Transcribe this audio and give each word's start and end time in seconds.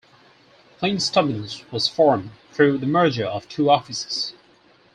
KlingStubbins 0.81 1.71
was 1.71 1.87
formed 1.87 2.31
through 2.53 2.79
the 2.79 2.87
merger 2.87 3.25
of 3.27 3.47
two 3.47 3.69
offices. 3.69 4.33